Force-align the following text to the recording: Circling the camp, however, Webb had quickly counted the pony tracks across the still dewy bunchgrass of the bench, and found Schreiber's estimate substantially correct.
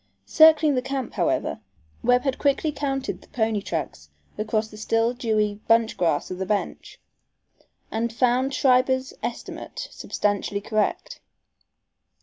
Circling 0.25 0.73
the 0.73 0.81
camp, 0.81 1.13
however, 1.13 1.59
Webb 2.01 2.23
had 2.23 2.39
quickly 2.39 2.71
counted 2.71 3.21
the 3.21 3.27
pony 3.27 3.61
tracks 3.61 4.09
across 4.35 4.67
the 4.67 4.75
still 4.75 5.13
dewy 5.13 5.59
bunchgrass 5.69 6.31
of 6.31 6.39
the 6.39 6.45
bench, 6.47 6.99
and 7.91 8.11
found 8.11 8.51
Schreiber's 8.51 9.13
estimate 9.21 9.87
substantially 9.91 10.59
correct. 10.59 11.19